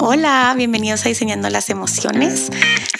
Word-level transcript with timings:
Hola, 0.00 0.54
bienvenidos 0.56 1.04
a 1.04 1.08
Diseñando 1.08 1.50
las 1.50 1.70
Emociones. 1.70 2.50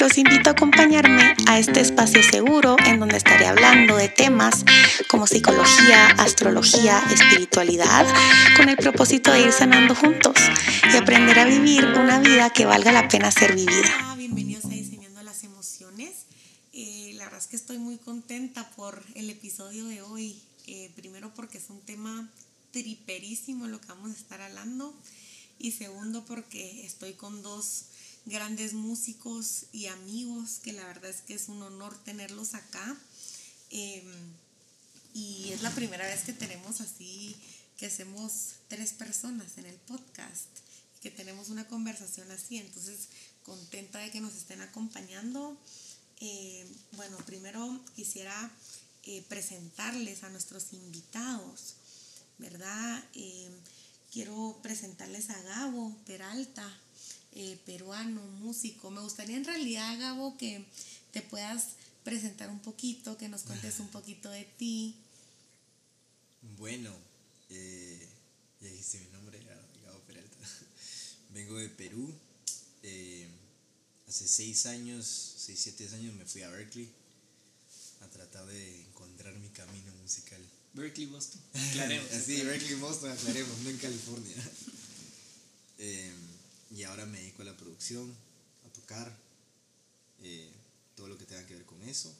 Los 0.00 0.18
invito 0.18 0.50
a 0.50 0.52
acompañarme 0.52 1.36
a 1.46 1.60
este 1.60 1.80
espacio 1.80 2.20
seguro 2.24 2.74
en 2.84 2.98
donde 2.98 3.16
estaré 3.16 3.46
hablando 3.46 3.96
de 3.96 4.08
temas 4.08 4.64
como 5.08 5.28
psicología, 5.28 6.08
astrología, 6.18 7.00
espiritualidad, 7.12 8.04
con 8.56 8.68
el 8.68 8.76
propósito 8.76 9.32
de 9.32 9.42
ir 9.42 9.52
sanando 9.52 9.94
juntos 9.94 10.34
y 10.92 10.96
aprender 10.96 11.38
a 11.38 11.44
vivir 11.44 11.84
una 11.84 12.18
vida 12.18 12.50
que 12.50 12.66
valga 12.66 12.90
la 12.90 13.06
pena 13.06 13.30
ser 13.30 13.54
vivida. 13.54 14.14
Bienvenidos 14.16 14.64
a 14.64 14.70
Diseñando 14.70 15.22
las 15.22 15.44
Emociones. 15.44 16.26
Eh, 16.72 17.12
la 17.14 17.26
verdad 17.26 17.38
es 17.38 17.46
que 17.46 17.56
estoy 17.56 17.78
muy 17.78 17.98
contenta 17.98 18.68
por 18.70 19.04
el 19.14 19.30
episodio 19.30 19.86
de 19.86 20.02
hoy. 20.02 20.42
Eh, 20.66 20.90
primero 20.96 21.32
porque 21.32 21.58
es 21.58 21.70
un 21.70 21.80
tema 21.80 22.28
triperísimo 22.72 23.68
lo 23.68 23.80
que 23.80 23.86
vamos 23.86 24.10
a 24.10 24.14
estar 24.14 24.42
hablando 24.42 24.92
y 25.58 25.72
segundo 25.72 26.24
porque 26.24 26.84
estoy 26.86 27.14
con 27.14 27.42
dos 27.42 27.84
grandes 28.26 28.74
músicos 28.74 29.64
y 29.72 29.86
amigos 29.86 30.60
que 30.62 30.72
la 30.72 30.86
verdad 30.86 31.10
es 31.10 31.22
que 31.22 31.34
es 31.34 31.48
un 31.48 31.62
honor 31.62 31.96
tenerlos 32.04 32.54
acá. 32.54 32.96
Em, 33.70 34.04
y 35.14 35.50
es 35.52 35.62
la 35.62 35.74
primera 35.74 36.06
vez 36.06 36.22
que 36.22 36.32
tenemos 36.32 36.80
así, 36.80 37.36
que 37.76 37.86
hacemos 37.86 38.56
tres 38.68 38.92
personas 38.92 39.58
en 39.58 39.66
el 39.66 39.76
podcast, 39.76 40.48
que 41.00 41.10
tenemos 41.10 41.48
una 41.48 41.66
conversación 41.66 42.30
así, 42.30 42.58
entonces 42.58 43.08
contenta 43.44 43.98
de 43.98 44.10
que 44.10 44.20
nos 44.20 44.34
estén 44.34 44.60
acompañando. 44.60 45.56
Em, 46.20 46.68
bueno, 46.92 47.16
primero 47.24 47.80
quisiera 47.96 48.50
eh, 49.04 49.24
presentarles 49.28 50.22
a 50.22 50.28
nuestros 50.28 50.72
invitados, 50.72 51.74
¿verdad? 52.38 53.04
Quiero 54.12 54.58
presentarles 54.62 55.28
a 55.28 55.42
Gabo 55.42 55.94
Peralta, 56.06 56.66
eh, 57.32 57.58
peruano, 57.66 58.22
músico. 58.40 58.90
Me 58.90 59.02
gustaría 59.02 59.36
en 59.36 59.44
realidad, 59.44 59.98
Gabo, 59.98 60.38
que 60.38 60.64
te 61.12 61.20
puedas 61.20 61.76
presentar 62.04 62.48
un 62.48 62.60
poquito, 62.60 63.18
que 63.18 63.28
nos 63.28 63.42
cuentes 63.42 63.80
un 63.80 63.88
poquito 63.88 64.30
de 64.30 64.44
ti. 64.44 64.96
Bueno, 66.56 66.90
eh, 67.50 68.08
ya 68.62 68.68
dijiste 68.68 68.98
mi 69.00 69.08
nombre, 69.08 69.38
Gabo 69.84 70.00
Peralta. 70.06 70.36
Vengo 71.34 71.58
de 71.58 71.68
Perú. 71.68 72.10
Eh, 72.82 73.28
hace 74.08 74.26
seis 74.26 74.64
años, 74.64 75.06
seis, 75.06 75.60
siete 75.60 75.86
años 75.94 76.14
me 76.14 76.24
fui 76.24 76.40
a 76.42 76.48
Berkeley 76.48 76.88
a 78.00 78.08
tratar 78.08 78.46
de 78.46 78.80
encontrar 78.86 79.34
mi 79.34 79.50
camino 79.50 79.92
musical. 80.00 80.40
Berkeley, 80.78 81.06
Boston. 81.06 81.40
Aclaremos. 81.70 82.08
sí, 82.24 82.42
Berkeley, 82.42 82.74
Boston, 82.74 83.10
aclaremos, 83.10 83.58
no 83.58 83.70
en 83.70 83.78
California. 83.78 84.36
Eh, 85.80 86.12
y 86.74 86.82
ahora 86.82 87.06
me 87.06 87.20
dedico 87.20 87.42
a 87.42 87.44
la 87.44 87.56
producción, 87.56 88.12
a 88.66 88.72
tocar, 88.72 89.16
eh, 90.24 90.50
todo 90.96 91.06
lo 91.06 91.16
que 91.16 91.24
tenga 91.24 91.46
que 91.46 91.54
ver 91.54 91.64
con 91.64 91.80
eso. 91.84 92.12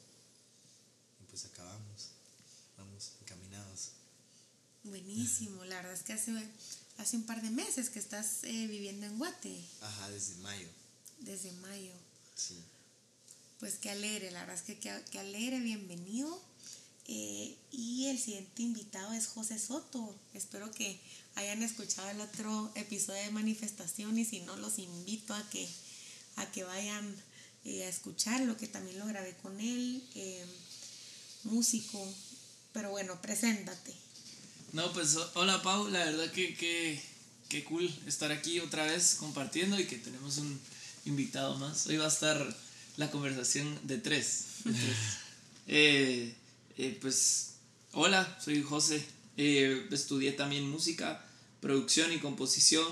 Y 1.21 1.25
pues 1.25 1.43
acabamos, 1.43 2.11
vamos 2.77 3.11
encaminados. 3.21 3.89
Buenísimo, 4.85 5.65
la 5.65 5.75
verdad 5.75 5.91
es 5.91 6.03
que 6.03 6.13
hace, 6.13 6.31
hace 6.99 7.17
un 7.17 7.25
par 7.25 7.41
de 7.41 7.49
meses 7.49 7.89
que 7.89 7.99
estás 7.99 8.45
eh, 8.45 8.67
viviendo 8.67 9.05
en 9.05 9.17
Guate. 9.17 9.61
Ajá, 9.81 10.09
desde 10.09 10.35
mayo. 10.35 10.69
Desde 11.19 11.51
mayo. 11.51 11.91
Sí. 12.35 12.55
Pues 13.59 13.75
qué 13.75 13.89
alegre, 13.89 14.31
la 14.31 14.39
verdad 14.39 14.55
es 14.55 14.61
que 14.61 14.79
qué, 14.79 15.19
alegre, 15.19 15.59
bienvenido. 15.59 16.41
Eh, 17.11 17.57
y 17.71 18.05
el 18.05 18.19
siguiente 18.19 18.61
invitado 18.61 19.13
es 19.13 19.25
José 19.25 19.57
Soto. 19.57 20.15
Espero 20.35 20.69
que 20.69 20.99
hayan 21.33 21.63
escuchado 21.63 22.07
el 22.11 22.21
otro 22.21 22.71
episodio 22.75 23.23
de 23.23 23.31
manifestación 23.31 24.15
y 24.19 24.25
si 24.25 24.41
no, 24.41 24.55
los 24.57 24.77
invito 24.77 25.33
a 25.33 25.49
que, 25.49 25.67
a 26.35 26.51
que 26.51 26.63
vayan 26.63 27.15
eh, 27.65 27.83
a 27.83 27.89
escucharlo, 27.89 28.57
que 28.57 28.67
también 28.67 28.99
lo 28.99 29.07
grabé 29.07 29.35
con 29.37 29.59
él, 29.59 30.03
eh, 30.13 30.45
músico. 31.45 31.99
Pero 32.73 32.91
bueno, 32.91 33.19
preséntate. 33.23 33.95
No, 34.73 34.93
pues 34.93 35.17
hola 35.33 35.63
Pau, 35.63 35.89
la 35.89 36.05
verdad 36.05 36.31
que, 36.31 36.55
que, 36.55 37.01
que 37.47 37.63
cool 37.63 37.91
estar 38.05 38.31
aquí 38.31 38.59
otra 38.59 38.85
vez 38.85 39.15
compartiendo 39.15 39.79
y 39.79 39.87
que 39.87 39.97
tenemos 39.97 40.37
un 40.37 40.61
invitado 41.05 41.57
más. 41.57 41.87
Hoy 41.87 41.97
va 41.97 42.05
a 42.05 42.09
estar 42.09 42.55
la 42.97 43.09
conversación 43.09 43.79
de 43.87 43.97
tres. 43.97 44.43
De 44.63 44.73
tres. 44.73 44.95
Eh, 45.71 46.33
pues, 47.01 47.55
hola, 47.93 48.37
soy 48.43 48.61
José. 48.61 49.03
Eh, 49.37 49.87
estudié 49.91 50.31
también 50.31 50.69
música, 50.69 51.25
producción 51.61 52.11
y 52.13 52.19
composición. 52.19 52.85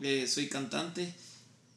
Eh, 0.00 0.26
soy 0.26 0.48
cantante. 0.48 1.14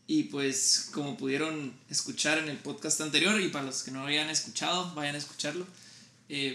Y 0.07 0.23
pues, 0.23 0.89
como 0.91 1.17
pudieron 1.17 1.73
escuchar 1.89 2.37
en 2.37 2.49
el 2.49 2.57
podcast 2.57 3.01
anterior, 3.01 3.39
y 3.41 3.49
para 3.49 3.65
los 3.65 3.83
que 3.83 3.91
no 3.91 4.05
hayan 4.05 4.29
escuchado, 4.29 4.93
vayan 4.95 5.15
a 5.15 5.19
escucharlo, 5.19 5.65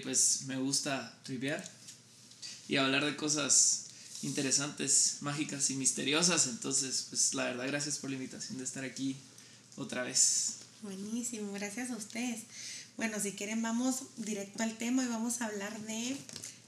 pues 0.02 0.42
me 0.46 0.56
gusta 0.56 1.18
triviar 1.24 1.68
y 2.68 2.76
hablar 2.76 3.04
de 3.04 3.16
cosas 3.16 3.86
interesantes, 4.22 5.18
mágicas 5.20 5.70
y 5.70 5.74
misteriosas. 5.74 6.46
Entonces, 6.46 7.06
pues 7.08 7.34
la 7.34 7.44
verdad, 7.44 7.66
gracias 7.66 7.98
por 7.98 8.10
la 8.10 8.16
invitación 8.16 8.58
de 8.58 8.64
estar 8.64 8.84
aquí 8.84 9.16
otra 9.76 10.04
vez. 10.04 10.56
Buenísimo, 10.82 11.52
gracias 11.52 11.90
a 11.90 11.96
ustedes. 11.96 12.44
Bueno, 13.00 13.18
si 13.18 13.32
quieren 13.32 13.62
vamos 13.62 14.02
directo 14.18 14.62
al 14.62 14.76
tema 14.76 15.02
y 15.02 15.06
vamos 15.06 15.40
a 15.40 15.46
hablar 15.46 15.80
de 15.86 16.18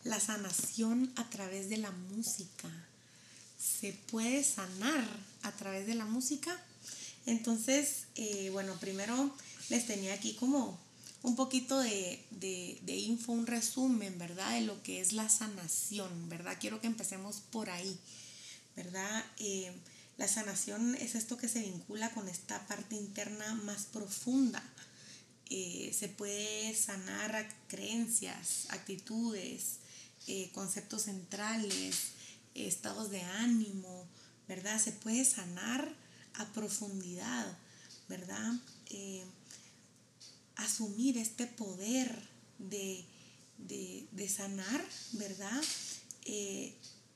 la 0.03 0.19
sanación 0.19 1.13
a 1.17 1.29
través 1.29 1.69
de 1.69 1.77
la 1.77 1.91
música. 1.91 2.71
¿Se 3.61 3.93
puede 4.11 4.43
sanar 4.43 5.07
a 5.43 5.53
través 5.53 5.87
de 5.87 5.95
la 5.95 6.07
música? 6.07 6.59
Entonces, 7.27 8.05
eh, 8.15 8.49
bueno, 8.51 8.73
primero 8.81 9.31
les 9.69 9.87
tenía 9.87 10.15
aquí 10.15 10.33
como 10.33 10.81
un 11.23 11.37
poquito 11.37 11.79
de, 11.79 12.25
info, 12.87 13.33
un 13.33 13.47
resumen, 13.47 14.19
¿verdad? 14.19 14.53
De 14.53 14.63
lo 14.63 14.83
que 14.83 15.03
es 15.03 15.13
la 15.13 15.29
sanación, 15.29 16.31
¿verdad? 16.31 16.57
Quiero 16.59 16.81
que 16.81 16.87
empecemos 16.87 17.43
por 17.51 17.69
ahí, 17.69 17.99
¿verdad? 18.75 19.23
Eh, 19.37 19.71
la 20.17 20.29
sanación 20.29 20.95
es 20.95 21.15
esto 21.15 21.37
que 21.37 21.51
se 21.51 21.61
vincula 21.61 22.09
con 22.15 22.27
esta 22.31 22.67
parte 22.69 22.97
interna 22.97 23.55
más 23.67 23.83
profunda 23.85 24.63
eh, 25.51 25.95
se 25.97 26.09
puede 26.09 26.75
sanar 26.75 27.47
creencias, 27.69 28.67
actitudes, 28.71 29.77
eh, 30.27 30.51
conceptos 30.55 31.03
centrales, 31.03 32.13
estados 32.55 33.11
de 33.11 33.21
ánimo, 33.23 34.07
¿verdad? 34.49 34.81
Se 34.81 34.93
puede 34.93 35.25
sanar 35.25 35.95
a 36.35 36.47
profundidad, 36.53 37.59
¿verdad? 38.09 38.55
Eh, 38.91 39.25
asumir 40.57 41.19
este 41.19 41.47
poder 41.47 42.31
de, 42.59 43.05
sanar, 44.29 44.83
¿verdad? 45.13 45.63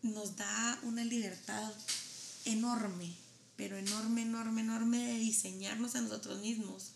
nos 0.02 0.36
da 0.36 0.78
una 0.82 1.04
libertad 1.04 1.72
enorme, 2.44 3.14
pero 3.56 3.76
enorme, 3.76 4.22
enorme, 4.22 4.60
enorme 4.60 4.98
de 4.98 5.18
diseñarnos 5.18 5.94
a 5.94 6.00
nosotros 6.00 6.40
mismos 6.40 6.92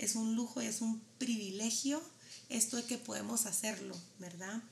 es 0.00 0.14
un 0.14 0.34
lujo, 0.34 0.62
es 0.62 0.80
un 0.80 1.00
privilegio 1.18 2.02
esto 2.48 2.78
de 2.78 2.84
que 2.84 2.98
podemos 2.98 3.44
hacerlo, 3.44 3.96
¿verdad? 4.18 4.62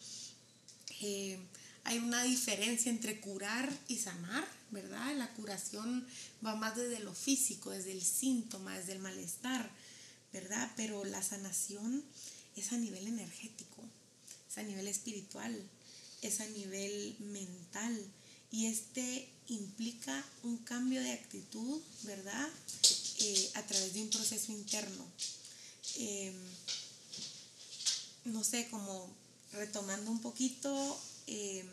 Eh, 1.01 1.39
hay 1.85 1.99
una 1.99 2.23
diferencia 2.25 2.91
entre 2.91 3.21
curar 3.21 3.71
y 3.89 3.99
sanar, 3.99 4.49
¿verdad? 4.71 5.15
La 5.17 5.33
curación 5.35 6.07
va 6.45 6.57
más 6.57 6.77
desde 6.77 7.01
lo 7.01 7.15
físico, 7.15 7.71
desde 7.71 7.93
el 7.93 8.03
síntoma, 8.03 8.77
desde 8.77 8.93
el 8.93 9.01
malestar, 9.01 9.71
¿verdad? 10.33 10.71
Pero 10.77 11.05
la 11.05 11.23
sanación 11.23 12.03
es 12.57 12.73
a 12.73 12.79
nivel 12.79 13.07
energético, 13.07 13.85
es 14.51 14.59
a 14.59 14.63
nivel 14.63 14.89
espiritual, 14.89 15.55
es 16.23 16.41
a 16.41 16.47
nivel 16.47 17.17
mental 17.21 18.03
y 18.51 18.67
este 18.67 19.29
implica 19.49 20.25
un 20.43 20.57
cambio 20.59 21.03
de 21.03 21.13
actitud, 21.13 21.81
¿verdad? 22.05 22.49
Eh, 23.21 23.51
a 23.55 23.63
través 23.63 23.95
de 23.95 24.03
un 24.03 24.11
proceso 24.11 24.53
interno. 24.53 25.05
Em, 25.97 26.35
no 28.27 28.45
sé, 28.45 28.69
como 28.71 29.11
retomando 29.53 30.11
un 30.11 30.21
poquito, 30.21 31.01
em, 31.27 31.67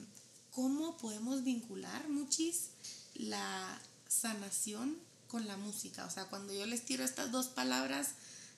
¿cómo 0.51 0.97
podemos 0.97 1.44
vincular, 1.44 2.09
muchis, 2.09 2.69
la 3.13 3.80
sanación 4.07 4.97
con 5.27 5.45
la 5.45 5.57
música? 5.57 6.06
O 6.06 6.09
sea, 6.09 6.25
cuando 6.25 6.51
yo 6.51 6.65
les 6.65 6.83
tiro 6.83 7.03
estas 7.03 7.31
dos 7.31 7.47
palabras, 7.47 8.09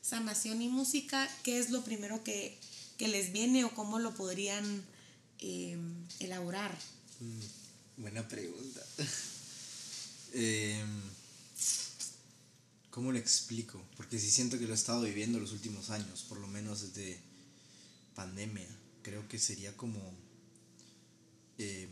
sanación 0.01 0.61
y 0.61 0.69
música, 0.69 1.29
¿qué 1.43 1.59
es 1.59 1.71
lo 1.71 1.83
primero 1.83 2.23
que, 2.23 2.57
les 2.99 3.31
viene 3.31 3.63
o 3.63 3.75
cómo 3.75 3.99
lo 3.99 4.15
podrían 4.15 4.83
em, 5.39 6.07
elaborar? 6.19 6.75
Mm, 7.19 8.01
buena 8.01 8.27
pregunta. 8.27 8.81
¿Cómo 12.97 13.11
lo 13.11 13.19
explico? 13.19 13.79
Porque 13.95 14.17
sí 14.17 14.31
siento 14.31 14.57
que 14.57 14.65
lo 14.65 14.71
he 14.71 14.75
estado 14.75 15.03
viviendo 15.03 15.39
los 15.39 15.51
últimos 15.51 15.91
años, 15.91 16.23
por 16.23 16.39
lo 16.39 16.47
menos 16.47 16.81
desde 16.81 17.21
pandemia. 18.15 18.67
Creo 19.03 19.27
que 19.27 19.37
sería 19.37 19.77
como 19.77 20.01
eh, 21.59 21.87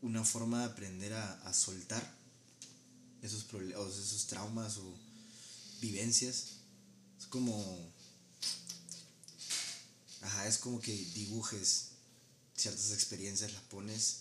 una 0.00 0.24
forma 0.24 0.60
de 0.60 0.66
aprender 0.66 1.12
a, 1.12 1.52
soltar 1.52 2.08
esos, 3.20 3.42
problemas, 3.42 3.96
esos 3.96 4.28
traumas 4.28 4.76
o 4.76 4.94
vivencias. 5.80 6.60
Es 7.18 7.26
como... 7.26 7.92
Ajá, 10.20 10.46
es 10.46 10.58
como 10.58 10.80
que 10.80 10.92
dibujes 10.92 11.88
ciertas 12.54 12.92
experiencias, 12.92 13.52
las 13.54 13.62
pones, 13.62 14.18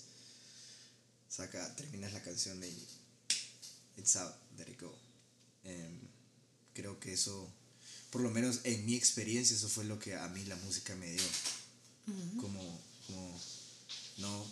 saca, 1.29 1.75
terminas 1.75 2.11
la 2.11 2.23
canción 2.23 2.59
y 2.63 2.87
it's 3.97 4.15
out, 4.15 4.33
let 4.57 4.67
it 4.67 4.81
go. 4.81 5.08
Em, 5.63 5.99
creo 6.73 6.99
que 6.99 7.13
eso, 7.13 7.51
por 8.11 8.21
lo 8.21 8.31
menos 8.31 8.61
en 8.63 8.85
mi 8.85 8.95
experiencia, 8.95 9.55
eso 9.55 9.69
fue 9.69 9.83
lo 9.85 9.99
que 9.99 10.15
a 10.15 10.27
mí 10.29 10.43
la 10.45 10.55
música 10.57 10.95
me 10.95 11.11
dio. 11.11 11.23
como, 12.41 12.81
como, 13.07 13.39
no, 14.17 14.45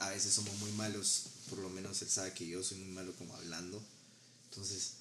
a 0.00 0.10
veces 0.10 0.32
somos 0.32 0.56
muy 0.58 0.72
malos, 0.72 1.26
por 1.48 1.58
lo 1.58 1.70
menos 1.70 2.02
él 2.02 2.08
sabe 2.08 2.32
que 2.32 2.46
yo 2.46 2.62
soy 2.62 2.78
muy 2.78 2.92
malo 2.92 3.14
como 3.16 3.34
hablando. 3.36 3.82
Entonces, 4.50 4.94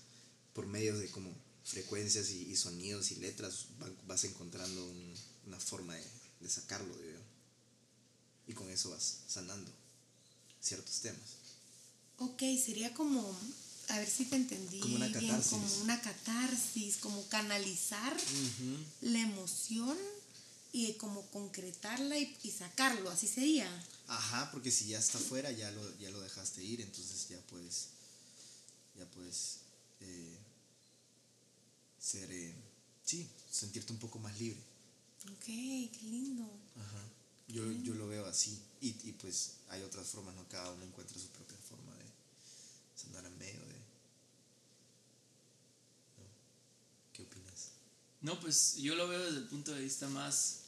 por 0.54 0.68
medio 0.68 0.98
de 0.98 1.10
como 1.10 1.34
frecuencias 1.64 2.30
y, 2.30 2.56
sonidos 2.56 3.12
y 3.12 3.16
letras, 3.16 3.66
vas 4.08 4.24
encontrando 4.24 4.86
una 5.46 5.60
forma 5.60 5.96
de, 5.96 6.04
de 6.42 6.50
sacarlo, 6.50 6.96
de 6.98 7.20
Y 8.48 8.54
con 8.54 8.70
eso 8.70 8.92
vas 8.92 9.22
sanando 9.28 9.72
ciertos 10.62 11.00
temas. 11.02 11.46
Ok, 12.18 12.42
sería 12.64 12.94
como, 12.94 13.38
a 13.90 14.00
ver 14.00 14.10
si 14.10 14.26
te 14.26 14.36
entendí 14.36 14.80
como 14.80 14.96
una 14.96 15.08
bien, 15.08 15.42
como 15.42 15.76
una 15.82 16.02
catarsis, 16.02 16.98
como 16.98 17.28
canalizar 17.30 18.16
la 19.02 19.20
emoción 19.20 19.98
y 20.72 20.94
como 20.96 21.26
concretarla 21.32 22.18
y, 22.18 22.38
y, 22.44 22.52
sacarlo, 22.52 23.10
así 23.10 23.28
sería. 23.28 23.70
Ajá, 24.08 24.52
porque 24.52 24.72
si 24.72 24.88
ya 24.88 25.00
está 25.00 25.18
afuera, 25.18 25.50
ya 25.52 25.72
lo, 25.72 25.98
ya 26.00 26.10
lo 26.10 26.20
dejaste 26.20 26.62
ir, 26.64 26.82
entonces 26.82 27.30
ya 27.30 27.40
puedes, 27.48 27.88
ya 28.98 29.06
puedes 29.12 29.60
eh, 30.02 30.38
ser, 31.98 32.30
eh, 32.32 32.54
sí, 33.06 33.26
sentirte 33.50 33.94
un 33.94 34.00
poco 34.00 34.20
más 34.20 34.38
libre. 34.38 34.60
Ok, 35.32 35.46
qué 35.46 36.00
lindo. 36.04 36.44
Ajá, 36.76 37.02
yo, 37.48 37.72
yo 37.72 37.94
lo 37.94 38.08
veo 38.08 38.26
así, 38.26 38.60
y, 38.82 38.90
y, 39.08 39.14
pues 39.14 39.54
hay 39.70 39.82
otras 39.82 40.08
formas, 40.08 40.36
¿no? 40.36 40.48
Cada 40.50 40.72
uno 40.72 40.84
encuentra 40.84 41.18
su 41.18 41.30
propia 41.30 41.58
forma 41.70 41.96
de 41.96 42.06
sanar 42.96 43.26
en 43.26 43.38
medio 43.38 43.62
de... 43.62 43.76
¿Qué 47.14 47.24
opinas? 47.24 47.72
No, 48.26 48.40
pues 48.40 48.78
yo 48.78 48.96
lo 48.96 49.08
veo 49.08 49.24
desde 49.24 49.38
el 49.38 49.44
punto 49.44 49.72
de 49.72 49.82
vista 49.82 50.08
más 50.08 50.62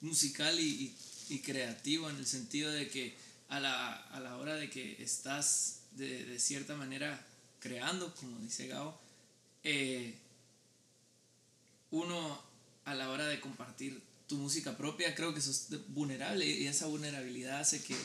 musical 0.00 0.58
y, 0.58 0.96
y, 1.28 1.40
creativo, 1.40 2.08
en 2.08 2.16
el 2.16 2.26
sentido 2.26 2.70
de 2.72 2.88
que 2.88 3.14
a 3.50 3.60
la, 3.60 3.92
a 3.92 4.18
la 4.18 4.38
hora 4.38 4.54
de 4.54 4.70
que 4.70 4.96
estás 5.02 5.80
de, 5.90 6.24
de, 6.24 6.40
cierta 6.40 6.74
manera 6.74 7.22
creando, 7.60 8.14
como 8.14 8.38
dice 8.38 8.66
Gao, 8.66 8.98
eh, 9.62 10.14
uno 11.90 12.42
a 12.86 12.94
la 12.94 13.10
hora 13.10 13.26
de 13.26 13.40
compartir 13.40 14.02
tu 14.26 14.38
música 14.38 14.74
propia, 14.78 15.14
creo 15.14 15.34
que 15.34 15.42
sos 15.42 15.66
vulnerable 15.88 16.46
y 16.46 16.66
esa 16.66 16.86
vulnerabilidad 16.86 17.60
hace 17.60 17.82
que 17.82 17.96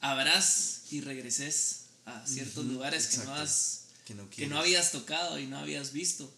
abras 0.00 0.82
y 0.90 1.02
regreses 1.02 1.84
a 2.04 2.26
ciertos 2.26 2.64
lugares 2.64 3.06
que 3.06 3.18
no, 3.18 3.32
has, 3.32 3.84
que 4.04 4.14
no, 4.16 4.28
que 4.28 4.48
no, 4.48 4.58
habías 4.58 4.90
tocado 4.90 5.38
y 5.38 5.46
no 5.46 5.56
habías 5.56 5.92
visto. 5.92 6.28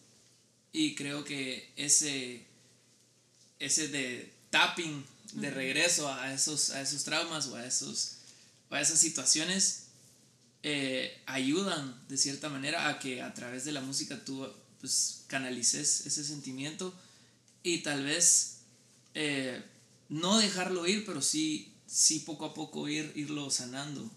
Y 0.73 0.95
creo 0.95 1.25
que 1.25 1.73
ese, 1.77 2.45
ese 3.59 3.89
de 3.89 4.33
tapping 4.51 5.05
de 5.35 5.51
regreso 5.51 6.11
a 6.13 6.33
esos, 6.33 6.71
a 6.71 6.81
esos 6.81 7.05
traumas 7.05 7.47
o 7.49 7.57
a, 7.57 7.67
esos, 7.67 8.17
a 8.71 8.81
esas 8.81 8.99
situaciones 8.99 9.85
eh, 10.63 11.21
ayudan 11.27 12.01
de 12.09 12.17
cierta 12.17 12.49
manera 12.49 12.89
a 12.89 12.99
que 12.99 13.23
a 13.23 13.35
través 13.35 13.65
de 13.65 13.73
la 13.73 13.81
música 13.81 14.25
tú 14.25 14.47
pues, 14.81 15.25
canalices 15.27 16.07
ese 16.07 16.25
sentimiento 16.25 16.95
y 17.63 17.79
tal 17.79 18.05
vez 18.05 18.59
eh, 19.15 19.63
no 20.09 20.39
dejarlo 20.39 20.87
ir, 20.87 21.05
pero 21.05 21.21
sí, 21.21 21.73
sí 21.87 22.21
poco 22.21 22.47
a 22.47 22.55
poco 22.55 22.89
ir, 22.89 23.13
irlo 23.15 23.51
sanando. 23.51 24.11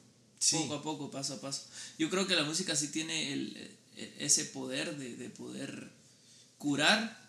Poco 0.51 0.73
a 0.73 0.81
poco, 0.81 1.11
paso 1.11 1.35
a 1.35 1.41
paso. 1.41 1.67
Yo 1.99 2.09
creo 2.09 2.25
que 2.25 2.35
la 2.35 2.43
música 2.43 2.75
sí 2.75 2.87
tiene 2.87 3.31
el, 3.31 3.77
e, 3.95 4.15
ese 4.19 4.45
poder 4.45 4.97
de, 4.97 5.15
de 5.15 5.29
poder 5.29 5.91
curar 6.61 7.19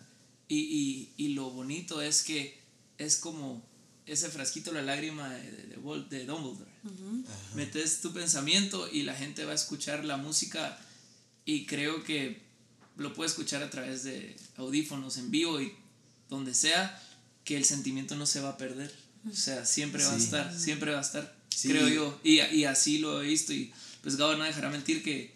y, 0.47 0.59
y, 0.59 1.13
y, 1.17 1.29
lo 1.29 1.49
bonito 1.49 2.01
es 2.01 2.21
que 2.21 2.61
es 2.99 3.17
como 3.17 3.65
ese 4.05 4.29
frasquito, 4.29 4.71
la 4.71 4.83
lágrima 4.83 5.27
de, 5.33 5.51
de, 5.51 5.77
de 6.09 6.25
Dumbledore. 6.25 6.71
Metes 7.55 8.01
tu 8.01 8.13
pensamiento 8.13 8.87
y 8.91 9.01
la 9.01 9.15
gente 9.15 9.45
va 9.45 9.53
a 9.53 9.55
escuchar 9.55 10.05
la 10.05 10.17
música 10.17 10.79
y 11.45 11.65
creo 11.65 12.03
que 12.03 12.43
lo 12.95 13.15
puede 13.15 13.29
escuchar 13.29 13.63
a 13.63 13.71
través 13.71 14.03
de 14.03 14.35
audífonos 14.57 15.17
en 15.17 15.31
vivo 15.31 15.59
y 15.59 15.73
donde 16.29 16.53
sea, 16.53 17.01
que 17.43 17.57
el 17.57 17.65
sentimiento 17.65 18.15
no 18.15 18.27
se 18.27 18.39
va 18.39 18.49
a 18.49 18.57
perder. 18.57 18.93
O 19.27 19.35
sea, 19.35 19.65
siempre 19.65 20.03
va 20.03 20.13
a 20.13 20.17
estar, 20.17 20.59
siempre 20.59 20.91
va 20.91 20.99
a 20.99 21.01
estar, 21.01 21.35
creo 21.63 21.87
yo. 21.87 22.19
Y, 22.23 22.39
y, 22.41 22.65
así 22.65 22.99
lo 22.99 23.23
he 23.23 23.27
visto. 23.27 23.51
Y 23.53 23.73
pues 24.01 24.15
Gabo 24.15 24.35
no 24.35 24.43
dejará 24.43 24.69
mentir 24.69 25.01
que 25.01 25.33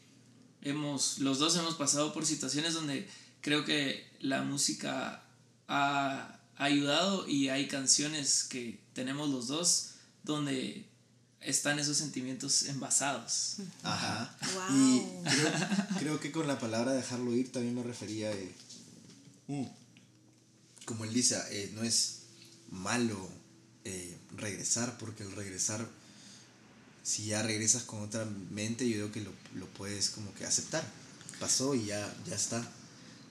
hemos, 0.61 1.19
los 1.19 1.39
dos 1.39 1.55
hemos 1.55 1.75
pasado 1.75 2.13
por 2.13 2.25
situaciones 2.25 2.73
donde 2.73 3.07
creo 3.47 3.63
que 3.63 4.05
la 4.19 4.41
música 4.41 5.23
ha 5.69 6.37
ayudado 6.57 7.25
y 7.29 7.47
hay 7.47 7.69
canciones 7.69 8.43
que 8.43 8.77
tenemos 8.91 9.29
los 9.29 9.47
dos 9.47 9.91
donde 10.25 10.85
están 11.39 11.79
esos 11.79 11.95
sentimientos 11.95 12.63
envasados. 12.63 13.55
Ajá. 13.83 14.35
Y 14.73 15.01
creo, 15.97 16.19
que 16.19 16.33
con 16.33 16.45
la 16.45 16.59
palabra 16.59 16.91
dejarlo 16.91 17.33
ir 17.33 17.49
también 17.49 17.73
me 17.73 17.83
refería 17.83 18.31
a... 18.31 18.35
Uh, 19.47 19.65
como 20.83 21.05
él 21.05 21.13
dice, 21.13 21.41
eh, 21.51 21.71
no 21.73 21.83
es 21.83 22.23
malo 22.69 23.29
eh, 23.85 24.17
regresar, 24.35 24.97
porque 24.97 25.23
el 25.23 25.31
regresar, 25.31 25.87
si 27.01 27.27
ya 27.27 27.43
regresas 27.43 27.83
con 27.83 28.01
otra 28.01 28.25
mente, 28.51 28.89
yo 28.89 28.95
creo 28.95 29.11
que 29.13 29.21
lo, 29.21 29.31
lo, 29.55 29.67
puedes 29.67 30.09
como 30.09 30.33
que 30.33 30.45
aceptar. 30.45 30.83
Pasó 31.39 31.75
y 31.75 31.85
ya, 31.85 32.13
ya 32.27 32.35
está. 32.35 32.69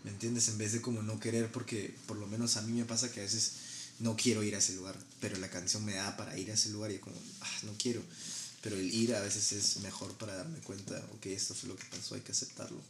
¿Me 0.07 0.13
entiendes? 0.13 0.49
En 0.49 0.57
vez 0.57 0.73
de 0.73 0.81
como 0.81 1.03
no 1.03 1.21
querer, 1.21 1.53
porque 1.53 1.95
por 2.07 2.17
lo 2.17 2.27
menos 2.27 2.57
a 2.57 2.63
mí 2.63 2.73
me 2.73 2.87
pasa 2.87 3.13
que 3.13 3.21
a 3.21 3.25
veces 3.25 3.53
no 3.99 4.17
quiero 4.17 4.43
ir 4.43 4.55
a 4.55 4.59
ese 4.59 4.75
lugar, 4.75 4.97
pero 5.21 5.37
la 5.37 5.51
canción 5.51 5.85
me 5.85 5.93
da 5.93 6.17
para 6.17 6.39
ir 6.39 6.51
a 6.51 6.55
ese 6.55 6.71
lugar 6.71 6.91
y 6.91 6.99
como, 6.99 7.17
ah, 7.43 7.59
no 7.65 7.73
quiero. 7.77 8.03
Pero 8.63 8.77
el 8.77 8.93
ir 8.95 9.15
a 9.15 9.21
veces 9.21 9.53
es 9.53 9.77
mejor 9.81 10.17
para 10.17 10.35
darme 10.35 10.61
cuenta, 10.61 10.97
ok, 11.15 11.27
esto 11.27 11.55
fue 11.55 11.69
lo 11.69 11.77
que 11.77 11.85
pasó, 11.85 12.15
hay 12.15 12.23
que 12.23 12.33
aceptarlo. 12.33 12.81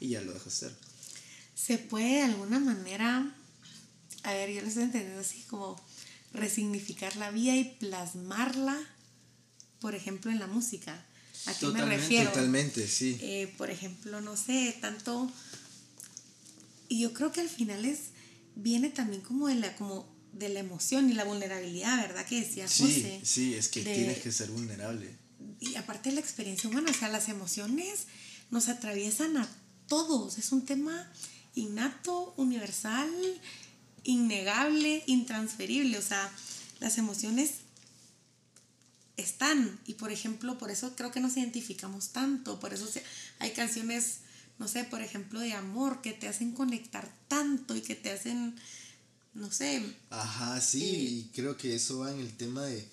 Y 0.00 0.08
ya 0.08 0.22
lo 0.22 0.32
dejo 0.32 0.48
hacer. 0.48 0.74
¿Se 1.54 1.76
puede 1.76 2.14
de 2.14 2.22
alguna 2.22 2.58
manera 2.58 3.34
a 4.24 4.32
ver, 4.32 4.50
yo 4.50 4.62
lo 4.62 4.68
estoy 4.68 4.84
entendiendo 4.84 5.20
así 5.20 5.44
como 5.48 5.80
resignificar 6.32 7.14
la 7.16 7.30
vida 7.30 7.54
y 7.54 7.64
plasmarla, 7.78 8.76
por 9.80 9.94
ejemplo, 9.94 10.30
en 10.30 10.40
la 10.40 10.46
música. 10.46 11.04
¿A 11.46 11.52
qué 11.52 11.66
me 11.66 11.84
refiero? 11.84 12.30
Totalmente, 12.30 12.88
sí. 12.88 13.18
Eh, 13.20 13.52
por 13.58 13.70
ejemplo, 13.70 14.20
no 14.20 14.36
sé, 14.36 14.76
tanto... 14.80 15.30
Y 16.88 17.00
yo 17.00 17.12
creo 17.12 17.32
que 17.32 17.40
al 17.40 17.48
final 17.48 17.84
es, 17.84 18.10
viene 18.54 18.90
también 18.90 19.22
como 19.22 19.48
de 19.48 19.56
la, 19.56 19.74
como 19.76 20.12
de 20.32 20.48
la 20.48 20.60
emoción 20.60 21.10
y 21.10 21.14
la 21.14 21.24
vulnerabilidad, 21.24 21.96
¿verdad? 21.98 22.26
Que 22.26 22.40
decía 22.40 22.64
José. 22.66 23.20
Sí, 23.22 23.26
sí, 23.26 23.54
es 23.54 23.68
que 23.68 23.82
tienes 23.82 24.18
que 24.18 24.32
ser 24.32 24.50
vulnerable. 24.50 25.16
Y 25.60 25.76
aparte 25.76 26.10
de 26.10 26.16
la 26.16 26.20
experiencia 26.20 26.68
humana, 26.68 26.90
o 26.90 26.94
sea, 26.94 27.08
las 27.08 27.28
emociones 27.28 28.06
nos 28.50 28.68
atraviesan 28.68 29.36
a 29.36 29.48
todos. 29.86 30.38
Es 30.38 30.52
un 30.52 30.64
tema 30.64 31.10
innato, 31.54 32.34
universal, 32.36 33.10
innegable, 34.02 35.02
intransferible, 35.06 35.98
o 35.98 36.02
sea, 36.02 36.30
las 36.80 36.98
emociones 36.98 37.50
están 39.16 39.78
y 39.86 39.94
por 39.94 40.10
ejemplo, 40.10 40.58
por 40.58 40.70
eso 40.70 40.94
creo 40.96 41.12
que 41.12 41.20
nos 41.20 41.36
identificamos 41.36 42.10
tanto, 42.10 42.58
por 42.58 42.74
eso 42.74 42.88
hay 43.38 43.52
canciones, 43.52 44.18
no 44.58 44.68
sé, 44.68 44.84
por 44.84 45.02
ejemplo, 45.02 45.40
de 45.40 45.52
amor 45.52 46.00
que 46.02 46.12
te 46.12 46.28
hacen 46.28 46.52
conectar 46.52 47.12
tanto 47.28 47.76
y 47.76 47.80
que 47.82 47.94
te 47.94 48.10
hacen, 48.10 48.56
no 49.34 49.50
sé. 49.50 49.82
Ajá, 50.10 50.60
sí, 50.60 50.84
eh, 50.84 51.02
y 51.02 51.30
creo 51.34 51.56
que 51.56 51.74
eso 51.74 51.98
va 51.98 52.12
en 52.12 52.20
el 52.20 52.36
tema 52.36 52.64
de, 52.64 52.88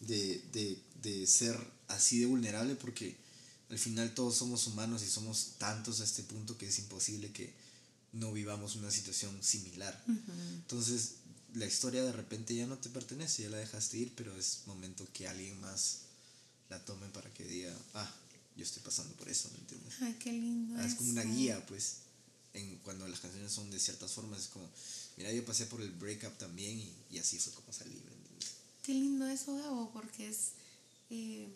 de, 0.00 0.82
de 1.02 1.26
ser 1.26 1.56
así 1.88 2.18
de 2.20 2.26
vulnerable 2.26 2.74
porque 2.74 3.16
al 3.70 3.78
final 3.78 4.14
todos 4.14 4.36
somos 4.36 4.66
humanos 4.66 5.02
y 5.02 5.06
somos 5.06 5.54
tantos 5.58 6.00
a 6.00 6.04
este 6.04 6.22
punto 6.22 6.58
que 6.58 6.68
es 6.68 6.78
imposible 6.78 7.32
que 7.32 7.54
no 8.12 8.32
vivamos 8.32 8.76
una 8.76 8.90
situación 8.90 9.42
similar. 9.42 10.04
Entonces, 10.06 11.14
la 11.54 11.66
historia 11.66 12.02
de 12.02 12.12
repente 12.12 12.54
ya 12.54 12.66
no 12.66 12.76
te 12.76 12.90
pertenece, 12.90 13.44
ya 13.44 13.48
la 13.48 13.56
dejaste 13.56 13.96
ir, 13.96 14.12
pero 14.14 14.36
es 14.36 14.62
momento 14.66 15.08
que 15.12 15.26
alguien 15.26 15.58
más 15.60 16.00
la 16.68 16.84
tome 16.84 17.08
para 17.08 17.32
que 17.32 17.44
diga, 17.44 17.74
ah, 17.94 18.14
yo 18.56 18.64
estoy 18.64 18.82
pasando 18.82 19.14
por 19.14 19.28
eso, 19.28 19.50
¿me 19.52 19.58
entiendes? 19.58 19.94
Ay, 20.00 20.16
qué 20.20 20.32
lindo. 20.32 20.74
Ah, 20.78 20.86
es 20.86 20.94
como 20.94 21.10
una 21.10 21.22
guía, 21.22 21.64
pues, 21.66 21.98
en, 22.52 22.78
cuando 22.78 23.06
las 23.08 23.20
canciones 23.20 23.52
son 23.52 23.70
de 23.70 23.78
ciertas 23.78 24.12
formas, 24.12 24.40
es 24.40 24.48
como, 24.48 24.68
mira, 25.16 25.32
yo 25.32 25.44
pasé 25.44 25.66
por 25.66 25.80
el 25.80 25.90
breakup 25.90 26.36
también 26.38 26.78
y, 26.78 26.94
y 27.10 27.18
así 27.18 27.38
fue 27.38 27.52
como 27.52 27.72
salí, 27.72 27.94
¿me 27.94 28.12
entiendes? 28.12 28.52
Qué 28.82 28.94
lindo 28.94 29.26
eso, 29.26 29.56
Gabo, 29.56 29.90
porque 29.92 30.28
es 30.28 30.52
eh, 31.10 31.48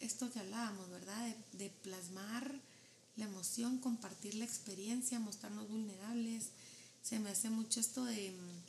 esto 0.00 0.30
que 0.30 0.38
hablábamos, 0.40 0.88
¿verdad? 0.90 1.34
De, 1.52 1.64
de 1.64 1.70
plasmar 1.70 2.60
la 3.16 3.24
emoción, 3.24 3.78
compartir 3.78 4.34
la 4.34 4.44
experiencia, 4.44 5.18
mostrarnos 5.18 5.68
vulnerables. 5.68 6.50
Se 7.02 7.18
me 7.18 7.30
hace 7.30 7.50
mucho 7.50 7.80
esto 7.80 8.04
de 8.04 8.30
mm, 8.30 8.62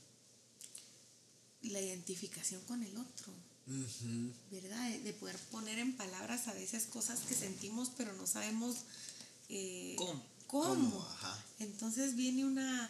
la 1.72 1.82
identificación 1.82 2.62
con 2.64 2.82
el 2.84 2.96
otro, 2.98 3.34
¿verdad? 4.52 4.90
De, 4.90 5.00
de 5.00 5.14
poder 5.14 5.38
poner 5.52 5.80
en 5.80 5.96
palabras 5.98 6.48
a 6.48 6.54
veces 6.54 6.86
cosas 6.86 7.20
que 7.28 7.36
sentimos 7.36 7.92
pero 7.98 8.14
no 8.14 8.26
sabemos 8.26 8.78
eh, 9.50 9.96
¿Cómo? 9.98 10.24
cómo. 10.48 10.66
¿Cómo? 10.76 11.02
Ajá. 11.02 11.44
Entonces 11.60 12.16
viene 12.16 12.46
una, 12.46 12.90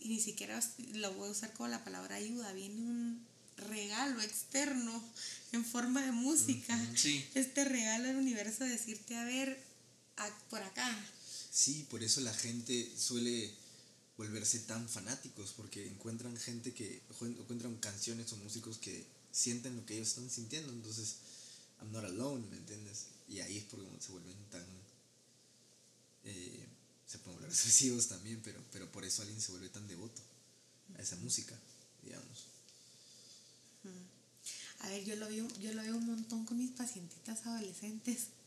y 0.00 0.08
ni 0.08 0.20
siquiera 0.20 0.60
lo 0.94 1.12
voy 1.14 1.28
a 1.28 1.32
usar 1.32 1.52
como 1.52 1.68
la 1.68 1.84
palabra 1.84 2.16
ayuda, 2.16 2.52
viene 2.52 2.80
un 2.80 3.26
regalo 3.56 4.20
externo 4.20 5.02
en 5.52 5.64
forma 5.64 6.02
de 6.04 6.12
música. 6.12 6.78
Sí. 6.96 7.24
Este 7.34 7.64
regalo 7.64 8.04
del 8.08 8.16
universo 8.16 8.64
de 8.64 8.70
decirte, 8.70 9.16
a 9.16 9.24
ver, 9.24 9.60
a- 10.16 10.38
por 10.50 10.62
acá. 10.62 10.96
Sí, 11.50 11.86
por 11.90 12.02
eso 12.02 12.20
la 12.20 12.34
gente 12.34 12.92
suele 12.96 13.52
volverse 14.16 14.58
tan 14.60 14.88
fanáticos, 14.88 15.52
porque 15.56 15.86
encuentran 15.86 16.36
gente 16.36 16.72
que, 16.74 17.00
encuentran 17.20 17.76
canciones 17.76 18.32
o 18.32 18.36
músicos 18.38 18.78
que 18.78 19.06
sienten 19.38 19.76
lo 19.76 19.86
que 19.86 19.94
ellos 19.94 20.08
están 20.08 20.28
sintiendo, 20.28 20.72
entonces, 20.72 21.16
I'm 21.80 21.92
not 21.92 22.04
alone, 22.04 22.44
¿me 22.50 22.56
entiendes? 22.56 23.06
Y 23.28 23.38
ahí 23.38 23.58
es 23.58 23.64
porque 23.64 23.86
se 24.00 24.10
vuelven 24.10 24.36
tan, 24.50 24.66
eh, 26.24 26.66
se 27.06 27.18
pueden 27.18 27.36
volver 27.36 27.50
obsesivos 27.54 28.08
también, 28.08 28.40
pero, 28.42 28.60
pero 28.72 28.90
por 28.90 29.04
eso 29.04 29.22
alguien 29.22 29.40
se 29.40 29.52
vuelve 29.52 29.68
tan 29.68 29.86
devoto 29.86 30.20
a 30.96 31.02
esa 31.02 31.14
música, 31.16 31.56
digamos. 32.02 32.46
A 34.80 34.88
ver, 34.88 35.04
yo 35.04 35.16
lo 35.16 35.28
veo, 35.28 35.46
yo 35.60 35.72
lo 35.72 35.82
veo 35.82 35.96
un 35.96 36.06
montón 36.06 36.44
con 36.44 36.58
mis 36.58 36.70
pacientitas 36.72 37.46
adolescentes. 37.46 38.28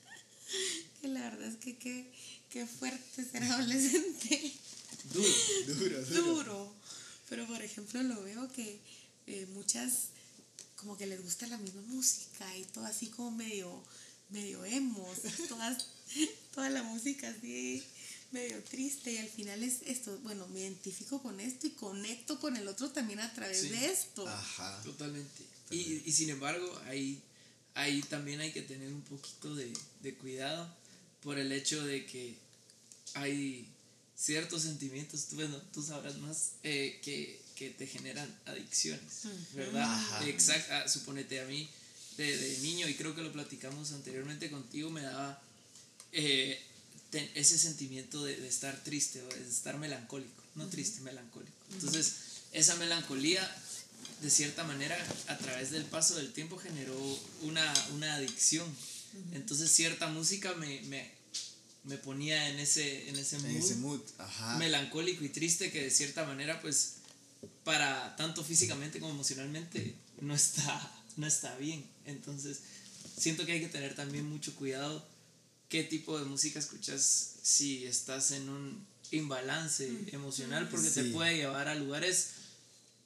Que 1.02 1.08
la 1.08 1.22
verdad 1.22 1.48
es 1.48 1.56
que 1.56 1.78
qué, 1.78 2.12
qué 2.50 2.68
fuerte 2.68 3.24
ser 3.24 3.42
adolescente. 3.44 4.54
Duro. 5.14 6.06
Duro, 6.06 6.06
duro. 6.06 6.76
Pero 7.30 7.48
por 7.48 7.62
ejemplo 7.62 8.04
lo 8.04 8.22
veo 8.22 8.52
que 8.52 8.82
eh, 9.28 9.48
muchas 9.54 10.10
como 10.82 10.98
que 10.98 11.06
les 11.08 11.22
gusta 11.24 11.48
la 11.48 11.58
misma 11.58 11.82
música 11.84 12.58
y 12.58 12.64
todo 12.66 12.86
así 12.86 13.08
como 13.08 13.32
medio, 13.32 13.82
medio 14.30 14.66
emos, 14.66 15.20
todas, 15.50 15.88
toda 16.54 16.70
la 16.70 16.84
música 16.84 17.30
así 17.30 17.82
medio 18.32 18.64
triste 18.64 19.12
y 19.14 19.18
al 19.18 19.28
final 19.28 19.62
es 19.62 19.82
esto, 19.86 20.18
bueno, 20.20 20.48
me 20.48 20.62
identifico 20.62 21.22
con 21.22 21.40
esto 21.42 21.68
y 21.68 21.72
conecto 21.72 22.40
con 22.40 22.56
el 22.56 22.68
otro 22.68 22.90
también 22.92 23.20
a 23.20 23.34
través 23.34 23.60
Sí. 23.62 23.70
de 23.70 23.92
esto. 23.92 24.28
Ajá. 24.28 24.82
Totalmente. 24.84 25.44
Y, 25.70 26.02
y 26.06 26.12
sin 26.14 26.30
embargo, 26.30 26.82
ahí, 26.86 27.22
ahí 27.74 28.02
también 28.04 28.40
hay 28.40 28.52
que 28.54 28.62
tener 28.62 28.88
un 28.94 29.02
poquito 29.02 29.54
de, 29.56 29.74
de 30.02 30.16
cuidado 30.16 30.74
por 31.22 31.40
el 31.40 31.52
hecho 31.52 31.84
de 31.86 32.06
que 32.06 32.36
hay 33.16 33.68
ciertos 34.22 34.62
sentimientos, 34.64 35.26
tú, 35.26 35.36
bueno, 35.38 35.58
tú 35.74 35.82
sabrás 35.82 36.18
más, 36.20 36.52
eh, 36.64 37.00
que, 37.04 37.42
que 37.56 37.70
te 37.72 37.88
generan 37.88 38.30
adicciones. 38.46 39.24
¿verdad? 39.54 39.84
Ajá. 39.84 40.28
Exacto, 40.28 40.74
ah, 40.74 40.88
suponete 40.88 41.42
a 41.42 41.46
mí, 41.46 41.68
de, 42.18 42.38
de 42.38 42.58
niño, 42.60 42.88
y 42.88 42.94
creo 42.96 43.16
que 43.16 43.22
lo 43.24 43.32
platicamos 43.34 43.94
anteriormente 43.94 44.52
contigo, 44.52 44.90
me 44.92 45.02
daba 45.02 45.42
eh, 46.12 46.62
ten- 47.10 47.32
ese 47.36 47.58
sentimiento 47.58 48.24
de, 48.24 48.36
de 48.38 48.48
estar 48.48 48.84
triste 48.84 49.22
o 49.24 49.28
de 49.28 49.48
estar 49.50 49.78
melancólico, 49.78 50.44
no 50.56 50.68
triste, 50.68 51.00
melancólico. 51.02 51.52
Entonces, 51.74 52.14
esa 52.52 52.76
melancolía, 52.76 53.42
de 54.22 54.30
cierta 54.30 54.64
manera, 54.66 54.98
a 55.28 55.38
través 55.38 55.72
del 55.72 55.86
paso 55.86 56.16
del 56.16 56.32
tiempo 56.34 56.58
generó 56.58 56.96
una, 57.42 57.74
una 57.96 58.16
adicción. 58.16 58.68
Entonces, 59.34 59.72
cierta 59.72 60.08
música 60.08 60.54
me, 60.56 60.82
me, 60.84 61.10
me 61.84 61.98
ponía 61.98 62.50
en 62.50 62.60
ese, 62.60 63.10
en 63.10 63.16
ese 63.16 63.38
En 63.38 63.42
mood 63.44 63.56
ese 63.58 63.76
mood, 63.76 64.02
ajá. 64.18 64.58
melancólico 64.58 65.24
y 65.24 65.30
triste 65.30 65.72
que 65.72 65.84
de 65.84 65.92
cierta 65.92 66.26
manera, 66.26 66.62
pues, 66.62 66.96
para 67.64 68.16
tanto 68.16 68.44
físicamente 68.44 69.00
como 69.00 69.14
emocionalmente, 69.14 69.96
no 70.20 70.36
está, 70.36 70.92
no 71.18 71.26
está 71.26 71.56
bien. 71.58 71.84
Entonces, 72.06 72.60
siento 73.18 73.46
que 73.46 73.54
hay 73.54 73.62
que 73.62 73.68
tener 73.70 73.96
también 73.96 74.30
mucho 74.30 74.56
cuidado 74.56 75.06
qué 75.70 75.84
tipo 75.84 76.20
de 76.20 76.26
música 76.26 76.60
escuchas 76.60 77.34
si 77.42 77.86
estás 77.86 78.32
en 78.32 78.50
un 78.50 78.86
imbalance 79.12 79.90
emocional, 80.12 80.70
porque 80.70 80.90
te 80.90 81.06
puede 81.06 81.36
llevar 81.36 81.68
a 81.68 81.76
lugares 81.76 82.30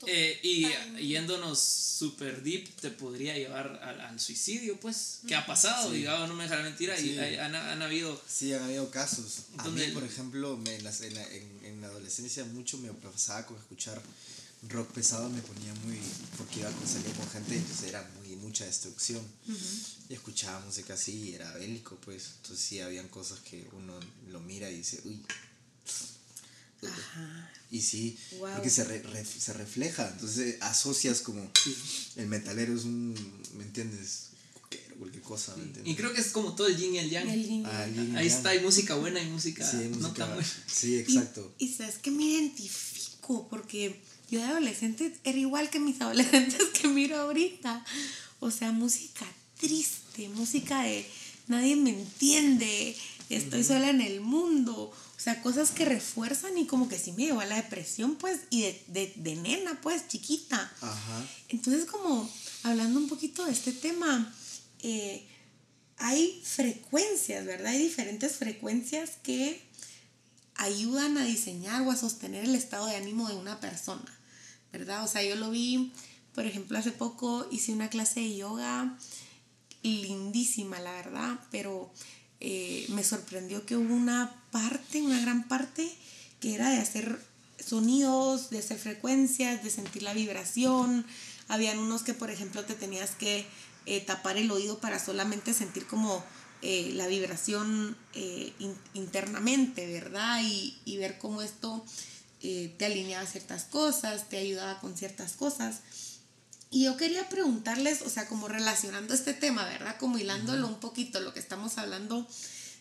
eh, 0.08 0.40
y 0.44 0.68
yéndonos 1.08 1.60
super 1.60 2.44
deep 2.44 2.68
te 2.82 2.90
podría 2.92 3.38
llevar 3.38 3.80
al, 3.82 4.02
al 4.02 4.20
suicidio, 4.20 4.80
pues, 4.80 5.20
que 5.28 5.36
ha 5.36 5.46
pasado, 5.46 5.90
Sí. 5.92 5.98
digamos, 5.98 6.28
no 6.30 6.36
me 6.36 6.44
dejará 6.44 6.64
mentir, 6.64 6.92
y 6.98 7.02
Sí. 7.02 7.18
hay- 7.20 7.38
han, 7.38 7.56
han 7.56 7.82
habido 7.82 8.22
Sí, 8.28 8.54
han 8.54 8.64
habido 8.64 8.90
casos. 8.92 9.44
A 9.58 9.70
mí, 9.70 9.82
por 9.94 10.04
ejemplo, 10.04 10.58
me- 10.58 10.76
en, 10.76 10.84
la, 10.84 10.92
en- 11.00 11.60
en 11.66 11.82
la 11.82 11.88
adolescencia 11.88 12.44
mucho 12.46 12.78
me 12.78 12.90
pasaba 12.94 13.46
con 13.46 13.58
escuchar 13.58 14.02
rock 14.70 14.92
pesado, 14.94 15.30
me 15.30 15.42
ponía 15.42 15.74
muy... 15.86 16.00
porque 16.38 16.60
iba 16.62 16.70
a 16.70 16.88
salir 16.88 17.14
con 17.16 17.30
gente, 17.30 17.56
entonces 17.56 17.88
era 17.88 18.10
muy 18.18 18.36
mucha 18.38 18.66
destrucción. 18.66 19.26
Y 20.10 20.14
escuchaba 20.14 20.60
música 20.66 20.94
así 20.96 21.30
y 21.30 21.36
era 21.36 21.52
bélico, 21.54 21.96
pues. 22.04 22.32
Entonces 22.42 22.66
sí, 22.66 22.80
habían 22.80 23.08
cosas 23.08 23.40
que 23.40 23.68
uno 23.74 24.00
lo 24.30 24.40
mira 24.42 24.70
y 24.70 24.78
dice, 24.78 25.02
uy. 25.06 25.22
Ajá. 26.84 27.52
Y 27.72 27.82
sí, 27.82 28.18
Wow. 28.40 28.50
porque 28.54 28.70
se, 28.70 28.84
re- 28.84 29.02
re- 29.02 29.26
se 29.26 29.54
refleja, 29.54 30.08
entonces 30.10 30.58
asocias 30.62 31.22
como 31.22 31.50
el 32.16 32.28
metalero 32.28 32.76
es 32.76 32.84
un, 32.86 33.14
¿me 33.58 33.64
entiendes? 33.64 34.28
Cualquier, 34.98 35.24
cosa, 35.24 35.56
¿me 35.58 35.64
entiendes? 35.64 35.92
Y 35.92 35.96
creo 35.96 36.14
que 36.14 36.22
es 36.22 36.28
como 36.28 36.54
todo 36.56 36.68
el 36.68 36.78
yin 36.78 36.96
y 36.96 37.00
el 37.00 37.10
yang. 37.10 37.28
El 37.28 37.44
yin 37.46 37.62
y 37.64 37.66
Ah, 37.66 37.86
el 37.86 37.94
yin 37.96 38.14
y 38.14 38.18
Ahí 38.18 38.28
yang. 38.30 38.38
está, 38.38 38.50
hay 38.50 38.60
música 38.62 38.96
buena 38.96 39.22
y 39.22 39.26
música, 39.30 39.70
Sí, 39.70 39.78
hay 39.78 39.90
no 39.90 39.98
música- 39.98 40.26
tan 40.26 40.34
buena. 40.36 40.50
sí, 40.68 40.94
Y- 40.94 40.98
exacto. 41.00 41.54
Y, 41.58 41.74
sabes 41.74 41.98
que 41.98 42.12
me 42.12 42.24
identifico 42.24 43.48
porque 43.50 44.00
yo 44.32 44.40
de 44.40 44.46
adolescente 44.46 45.14
era 45.24 45.38
igual 45.38 45.70
que 45.70 45.80
mis 45.80 46.00
adolescentes 46.02 46.62
que 46.80 46.88
miro 46.88 47.18
ahorita. 47.20 47.84
O 48.40 48.52
sea, 48.52 48.72
música 48.72 49.26
triste, 49.60 50.30
música 50.30 50.82
de 50.84 51.06
nadie 51.48 51.76
me 51.76 51.90
entiende, 51.90 52.96
estoy 53.30 53.64
sola 53.64 53.90
en 53.90 54.02
el 54.02 54.22
mundo. 54.22 54.92
O 54.92 55.20
sea, 55.20 55.42
cosas 55.42 55.72
que 55.72 55.86
refuerzan 55.86 56.58
y 56.58 56.68
como 56.68 56.88
que 56.88 57.00
sí 57.00 57.12
me 57.14 57.26
llevó 57.26 57.40
a 57.42 57.46
la 57.46 57.56
depresión, 57.56 58.16
pues, 58.16 58.42
y 58.50 58.62
de, 58.62 58.84
de, 58.88 59.14
de 59.16 59.36
nena, 59.36 59.80
pues, 59.82 60.08
chiquita. 60.08 60.72
Ajá. 60.82 61.26
Entonces, 61.50 61.86
como 61.86 62.30
hablando 62.64 63.00
un 63.00 63.08
poquito 63.08 63.46
de 63.46 63.52
este 63.52 63.72
tema, 63.72 64.34
eh, 64.84 65.26
hay 65.98 66.42
frecuencias, 66.44 67.46
¿verdad? 67.46 67.68
Hay 67.68 67.80
diferentes 67.80 68.34
frecuencias 68.38 69.12
que 69.24 69.62
ayudan 70.56 71.18
a 71.18 71.26
diseñar 71.26 71.82
o 71.82 71.92
a 71.92 71.96
sostener 71.96 72.46
el 72.46 72.56
estado 72.56 72.88
de 72.88 72.96
ánimo 72.96 73.28
de 73.28 73.36
una 73.36 73.60
persona, 73.60 74.20
¿verdad? 74.72 75.04
O 75.04 75.08
sea, 75.08 75.24
yo 75.24 75.36
lo 75.36 75.52
vi, 75.52 75.94
por 76.34 76.46
ejemplo, 76.46 76.78
hace 76.78 76.92
poco 76.92 77.48
hice 77.52 77.72
una 77.72 77.90
clase 77.90 78.22
de 78.22 78.38
yoga 78.38 78.98
lindísima, 79.84 80.80
la 80.80 80.92
verdad, 80.94 81.40
pero 81.52 81.92
eh, 82.48 82.86
me 82.90 83.04
sorprendió 83.04 83.66
que 83.66 83.76
hubo 83.76 83.94
una 83.94 84.32
parte, 84.52 85.02
una 85.02 85.20
gran 85.20 85.48
parte, 85.48 85.84
que 86.40 86.54
era 86.54 86.70
de 86.70 86.78
hacer 86.78 87.20
sonidos, 87.60 88.50
de 88.52 88.60
hacer 88.60 88.78
frecuencias, 88.78 89.64
de 89.64 89.70
sentir 89.72 90.04
la 90.04 90.14
vibración. 90.14 91.06
Habían 91.48 91.80
unos 91.80 92.04
que, 92.04 92.14
por 92.14 92.30
ejemplo, 92.30 92.64
te 92.64 92.76
tenías 92.76 93.12
que 93.12 93.46
eh, 93.88 94.02
tapar 94.02 94.38
el 94.38 94.52
oído 94.52 94.78
para 94.80 95.00
solamente 95.00 95.54
sentir 95.54 95.88
como 95.88 96.24
eh, 96.62 96.92
la 96.94 97.08
vibración 97.08 97.98
in- 98.14 98.78
internamente, 98.94 99.88
¿verdad? 99.92 100.42
Y, 100.44 100.78
y 100.86 100.98
ver 100.98 101.18
cómo 101.18 101.42
esto 101.42 101.84
te 102.78 102.86
alineaba 102.86 103.26
ciertas 103.26 103.64
cosas, 103.64 104.30
te 104.30 104.38
ayudaba 104.38 104.80
con 104.80 104.96
ciertas 104.96 105.34
cosas. 105.34 105.80
Y 106.72 106.86
yo 106.86 106.98
quería 106.98 107.30
preguntarles, 107.30 108.02
o 108.02 108.10
sea, 108.10 108.28
como 108.28 108.48
relacionando 108.48 109.14
este 109.14 109.34
tema, 109.34 109.66
¿verdad? 109.66 109.98
Como 109.98 110.18
hilándolo 110.18 110.68
un 110.68 110.80
poquito, 110.80 111.20
lo 111.20 111.34
que 111.34 111.40
estamos 111.40 111.78
hablando 111.78 112.28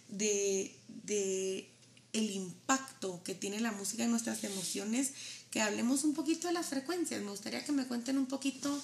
de, 0.08 0.74
de 1.04 1.70
el 2.12 2.30
impacto 2.30 3.22
que 3.24 3.34
tiene 3.34 3.60
la 3.60 3.72
música 3.72 4.04
en 4.04 4.10
nuestras 4.10 4.42
emociones, 4.44 5.10
que 5.50 5.60
hablemos 5.60 6.04
un 6.04 6.14
poquito 6.14 6.48
de 6.48 6.54
las 6.54 6.66
frecuencias. 6.66 7.20
Me 7.22 7.30
gustaría 7.30 7.64
que 7.64 7.72
me 7.72 7.86
cuenten 7.86 8.18
un 8.18 8.26
poquito 8.26 8.82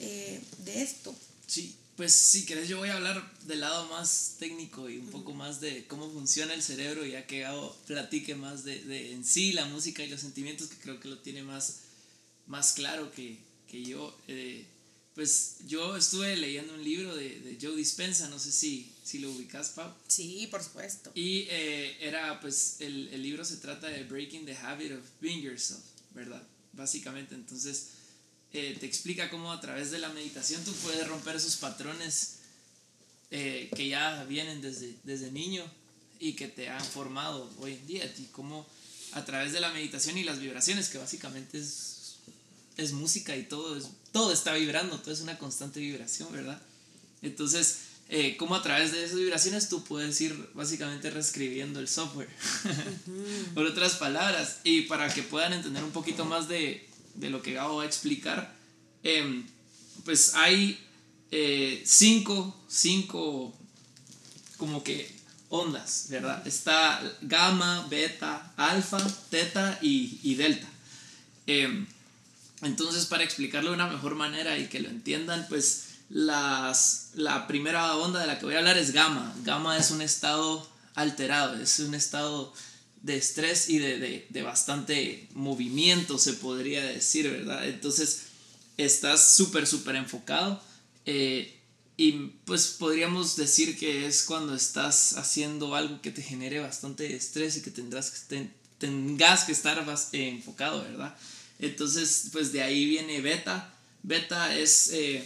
eh, 0.00 0.42
de 0.64 0.82
esto. 0.82 1.14
Sí, 1.46 1.76
pues 1.96 2.12
si 2.14 2.46
querés 2.46 2.68
yo 2.68 2.78
voy 2.78 2.88
a 2.88 2.96
hablar 2.96 3.32
del 3.46 3.60
lado 3.60 3.86
más 3.88 4.36
técnico 4.38 4.88
y 4.88 4.98
un 4.98 5.08
poco 5.08 5.32
más 5.34 5.60
de 5.60 5.86
cómo 5.86 6.10
funciona 6.10 6.54
el 6.54 6.62
cerebro, 6.62 7.04
ya 7.04 7.26
que 7.26 7.40
Gabo 7.40 7.76
platique 7.86 8.34
más 8.34 8.64
de, 8.64 8.82
de 8.84 9.12
en 9.12 9.24
sí 9.24 9.52
la 9.52 9.66
música 9.66 10.02
y 10.02 10.08
los 10.08 10.20
sentimientos, 10.20 10.68
que 10.68 10.76
creo 10.78 10.98
que 10.98 11.08
lo 11.08 11.18
tiene 11.18 11.42
más, 11.42 11.80
más 12.46 12.72
claro 12.72 13.12
que, 13.12 13.38
que 13.72 13.82
yo. 13.82 14.16
Eh, 14.28 14.64
pues 15.14 15.56
yo 15.66 15.96
estuve 15.96 16.36
leyendo 16.36 16.72
un 16.74 16.84
libro 16.84 17.14
de, 17.14 17.40
de 17.40 17.58
Joe 17.60 17.76
Dispensa, 17.76 18.28
no 18.28 18.38
sé 18.38 18.52
si, 18.52 18.92
si 19.02 19.18
lo 19.18 19.30
ubicas, 19.30 19.70
Pau. 19.70 19.92
Sí, 20.06 20.46
por 20.50 20.62
supuesto. 20.62 21.10
Y 21.14 21.46
eh, 21.50 21.96
era, 22.00 22.40
pues, 22.40 22.76
el, 22.78 23.08
el 23.08 23.22
libro 23.22 23.44
se 23.44 23.56
trata 23.56 23.88
de 23.88 24.04
Breaking 24.04 24.46
the 24.46 24.56
Habit 24.56 24.92
of 24.92 25.04
Being 25.20 25.42
Yourself, 25.42 25.80
¿verdad? 26.14 26.42
Básicamente, 26.72 27.34
entonces 27.34 27.88
eh, 28.52 28.76
te 28.78 28.86
explica 28.86 29.28
cómo 29.28 29.52
a 29.52 29.60
través 29.60 29.90
de 29.90 29.98
la 29.98 30.08
meditación 30.10 30.64
tú 30.64 30.72
puedes 30.82 31.06
romper 31.06 31.36
esos 31.36 31.56
patrones 31.56 32.36
eh, 33.30 33.70
que 33.74 33.88
ya 33.88 34.24
vienen 34.24 34.62
desde, 34.62 34.94
desde 35.04 35.30
niño 35.30 35.64
y 36.20 36.34
que 36.34 36.48
te 36.48 36.68
han 36.68 36.84
formado 36.84 37.50
hoy 37.58 37.72
en 37.72 37.86
día. 37.86 38.14
Y 38.18 38.24
cómo 38.32 38.66
a 39.12 39.24
través 39.26 39.52
de 39.52 39.60
la 39.60 39.72
meditación 39.72 40.16
y 40.16 40.24
las 40.24 40.40
vibraciones, 40.40 40.88
que 40.88 40.96
básicamente 40.96 41.58
es, 41.58 41.91
es 42.76 42.92
música 42.92 43.36
y 43.36 43.44
todo, 43.44 43.76
es, 43.76 43.88
todo 44.12 44.32
está 44.32 44.54
vibrando, 44.54 44.98
todo 44.98 45.12
es 45.12 45.20
una 45.20 45.38
constante 45.38 45.80
vibración, 45.80 46.32
¿verdad? 46.32 46.60
Entonces, 47.22 47.78
eh, 48.08 48.36
cómo 48.36 48.54
a 48.54 48.62
través 48.62 48.92
de 48.92 49.04
esas 49.04 49.18
vibraciones 49.18 49.68
tú 49.68 49.84
puedes 49.84 50.20
ir 50.20 50.50
básicamente 50.54 51.10
reescribiendo 51.10 51.80
el 51.80 51.88
software, 51.88 52.28
por 53.54 53.64
otras 53.64 53.94
palabras, 53.94 54.58
y 54.64 54.82
para 54.82 55.12
que 55.12 55.22
puedan 55.22 55.52
entender 55.52 55.82
un 55.82 55.92
poquito 55.92 56.24
más 56.24 56.48
de, 56.48 56.88
de 57.14 57.30
lo 57.30 57.42
que 57.42 57.52
Gabo 57.52 57.76
va 57.76 57.84
a 57.84 57.86
explicar, 57.86 58.54
em, 59.02 59.46
pues 60.04 60.34
hay 60.34 60.78
eh, 61.30 61.82
cinco, 61.86 62.54
cinco 62.68 63.54
como 64.58 64.84
que 64.84 65.10
ondas, 65.48 66.06
¿verdad? 66.08 66.46
Está 66.46 67.02
gamma, 67.22 67.86
beta, 67.88 68.52
alfa, 68.56 68.98
teta 69.30 69.78
y, 69.82 70.34
delta. 70.34 70.68
Entonces, 72.62 73.06
para 73.06 73.24
explicarlo 73.24 73.70
de 73.70 73.76
una 73.76 73.88
mejor 73.88 74.14
manera 74.14 74.58
y 74.58 74.68
que 74.68 74.80
lo 74.80 74.88
entiendan, 74.88 75.46
pues 75.48 75.84
las, 76.08 77.10
la 77.14 77.46
primera 77.46 77.96
onda 77.96 78.20
de 78.20 78.26
la 78.26 78.38
que 78.38 78.46
voy 78.46 78.54
a 78.54 78.58
hablar 78.58 78.78
es 78.78 78.92
gamma. 78.92 79.34
Gamma 79.44 79.76
es 79.76 79.90
un 79.90 80.00
estado 80.00 80.68
alterado, 80.94 81.60
es 81.60 81.78
un 81.80 81.94
estado 81.94 82.52
de 83.02 83.16
estrés 83.16 83.68
y 83.68 83.78
de, 83.78 84.26
de 84.28 84.42
bastante 84.42 85.28
movimiento, 85.34 86.18
se 86.18 86.34
podría 86.34 86.84
decir, 86.84 87.28
¿verdad? 87.30 87.66
Entonces, 87.66 88.22
estás 88.76 89.34
súper, 89.34 89.66
súper 89.66 89.96
enfocado. 89.96 90.62
Eh, 91.04 91.58
y 91.96 92.12
pues 92.44 92.68
podríamos 92.78 93.36
decir 93.36 93.78
que 93.78 94.06
es 94.06 94.22
cuando 94.22 94.54
estás 94.54 95.16
haciendo 95.16 95.74
algo 95.74 96.00
que 96.00 96.10
te 96.10 96.22
genere 96.22 96.60
bastante 96.60 97.14
estrés 97.14 97.56
y 97.56 97.62
que 97.62 97.70
tendrás 97.70 98.10
que, 98.10 98.50
tengas 98.78 99.44
que 99.44 99.52
estar 99.52 99.84
enfocado, 100.12 100.82
¿verdad? 100.82 101.16
Entonces, 101.62 102.28
pues 102.32 102.52
de 102.52 102.60
ahí 102.60 102.84
viene 102.86 103.20
beta. 103.20 103.72
Beta 104.02 104.54
es, 104.54 104.90
eh, 104.92 105.24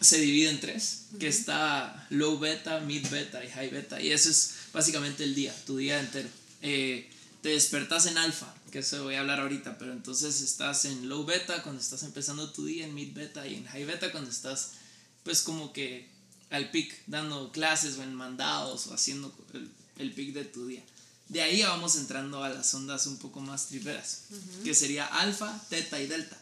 se 0.00 0.20
divide 0.20 0.50
en 0.50 0.60
tres, 0.60 1.06
que 1.18 1.26
está 1.26 2.06
low 2.10 2.38
beta, 2.38 2.80
mid 2.80 3.06
beta 3.08 3.42
y 3.42 3.48
high 3.48 3.70
beta. 3.70 4.00
Y 4.00 4.12
eso 4.12 4.30
es 4.30 4.56
básicamente 4.72 5.24
el 5.24 5.34
día, 5.34 5.54
tu 5.66 5.78
día 5.78 5.98
entero. 5.98 6.28
te 6.60 7.48
despertas 7.48 8.04
en 8.04 8.18
alfa, 8.18 8.54
que 8.70 8.80
eso 8.80 9.02
voy 9.04 9.14
a 9.14 9.20
hablar 9.20 9.40
ahorita, 9.40 9.78
pero 9.78 9.92
entonces 9.92 10.42
estás 10.42 10.84
en 10.84 11.08
low 11.08 11.24
beta 11.24 11.62
cuando 11.62 11.80
estás 11.80 12.02
empezando 12.02 12.52
tu 12.52 12.66
día, 12.66 12.84
en 12.84 12.94
mid 12.94 13.14
beta 13.14 13.46
y 13.46 13.54
en 13.54 13.64
high 13.64 13.86
beta 13.86 14.12
cuando 14.12 14.30
estás 14.30 14.72
pues 15.22 15.40
como 15.42 15.72
que 15.72 16.08
al 16.50 16.70
pic, 16.70 16.94
dando 17.06 17.52
clases 17.52 17.96
o 17.96 18.02
en 18.02 18.14
mandados 18.14 18.86
o 18.88 18.94
haciendo 18.94 19.34
el, 19.54 19.70
el 19.98 20.12
pic 20.12 20.34
de 20.34 20.44
tu 20.44 20.66
día. 20.66 20.82
De 21.30 21.40
ahí 21.42 21.62
vamos 21.62 21.94
entrando 21.94 22.42
a 22.42 22.48
las 22.48 22.74
ondas 22.74 23.06
un 23.06 23.16
poco 23.16 23.40
más 23.40 23.66
triperas, 23.66 24.24
que 24.64 24.74
sería 24.74 25.06
alfa, 25.06 25.58
teta 25.68 26.00
y 26.00 26.08
delta. 26.08 26.36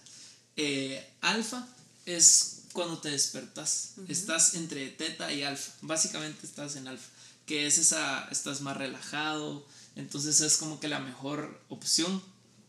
Eh, 0.57 1.07
alfa 1.21 1.69
es 2.07 2.63
cuando 2.73 2.99
te 2.99 3.11
despertas, 3.11 3.93
estás 4.09 4.55
entre 4.55 4.89
teta 4.89 5.31
y 5.31 5.43
alfa, 5.43 5.73
básicamente 5.83 6.47
estás 6.47 6.77
en 6.77 6.89
alfa, 6.89 7.07
que 7.45 7.67
es 7.67 7.77
esa, 7.77 8.27
estás 8.31 8.63
más 8.63 8.79
relajado, 8.79 9.67
entonces 9.95 10.41
es 10.41 10.57
como 10.57 10.81
que 10.81 10.89
la 10.89 11.01
mejor 11.01 11.61
opción 11.69 12.23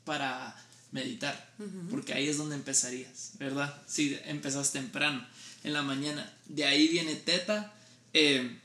para 0.04 0.56
meditar, 0.92 1.54
porque 1.90 2.14
ahí 2.14 2.28
es 2.28 2.38
donde 2.38 2.56
empezarías, 2.56 3.32
¿verdad? 3.40 3.82
Si 3.88 4.20
empezas 4.26 4.72
temprano 4.74 5.26
en 5.64 5.72
la 5.72 5.84
mañana. 5.84 6.34
De 6.48 6.66
ahí 6.66 6.90
viene 6.90 7.16
Teta, 7.16 7.74
eh, 8.14 8.60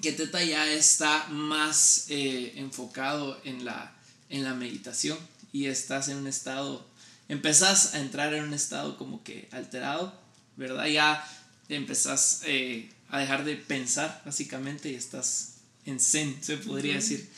que 0.00 0.12
Teta 0.12 0.42
ya 0.42 0.70
está 0.70 1.26
más 1.28 2.06
eh, 2.08 2.54
enfocado 2.56 3.40
en 3.44 3.64
la, 3.64 3.96
en 4.28 4.44
la 4.44 4.54
meditación 4.54 5.18
y 5.52 5.66
estás 5.66 6.08
en 6.08 6.18
un 6.18 6.26
estado, 6.26 6.86
empezás 7.28 7.94
a 7.94 8.00
entrar 8.00 8.34
en 8.34 8.44
un 8.44 8.54
estado 8.54 8.96
como 8.96 9.22
que 9.24 9.48
alterado, 9.52 10.18
¿verdad? 10.56 10.86
Ya 10.86 11.28
empezás 11.68 12.42
eh, 12.44 12.90
a 13.10 13.18
dejar 13.18 13.44
de 13.44 13.56
pensar 13.56 14.22
básicamente 14.24 14.90
y 14.90 14.94
estás 14.94 15.54
en 15.84 16.00
zen, 16.00 16.38
se 16.42 16.58
podría 16.58 16.94
decir. 16.94 17.28